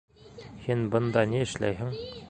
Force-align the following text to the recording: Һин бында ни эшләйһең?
Һин 0.63 0.81
бында 0.95 1.25
ни 1.35 1.45
эшләйһең? 1.49 1.99